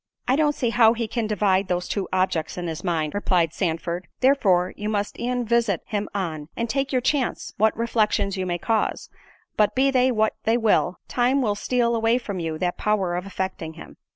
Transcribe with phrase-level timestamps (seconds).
[0.27, 4.07] "I don't see how he can divide those two objects in his mind," replied Sandford,
[4.19, 8.57] "therefore you must e'en visit him on, and take your chance, what reflections you may
[8.57, 13.27] cause—but, be they what they will, time will steal away from you that power of
[13.27, 13.95] affecting him."